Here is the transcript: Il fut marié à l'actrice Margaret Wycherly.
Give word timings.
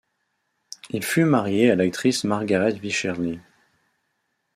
Il 0.89 1.03
fut 1.03 1.25
marié 1.25 1.69
à 1.69 1.75
l'actrice 1.75 2.23
Margaret 2.23 2.73
Wycherly. 2.81 3.39